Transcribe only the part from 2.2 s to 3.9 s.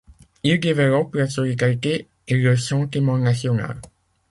et le sentiment national.